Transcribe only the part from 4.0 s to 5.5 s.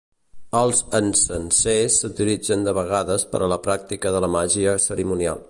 de la màgia cerimonial.